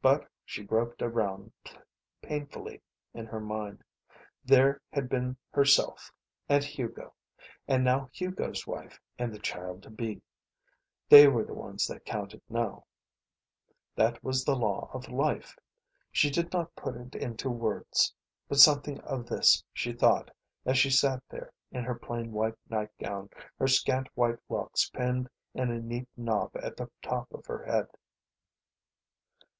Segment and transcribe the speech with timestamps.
[0.00, 1.50] But she groped around,
[2.22, 2.80] painfully,
[3.12, 3.82] in her mind.
[4.44, 6.12] There had been herself
[6.48, 7.12] and Hugo.
[7.66, 10.22] And now Hugo's wife and the child to be.
[11.08, 12.84] They were the ones that counted, now.
[13.96, 15.58] That was the law of life.
[16.12, 18.14] She did not put it into words.
[18.48, 20.30] But something of this she thought
[20.64, 23.28] as she sat there in her plain white nightgown,
[23.58, 27.88] her scant white locks pinned in a neat knob at the top of her head.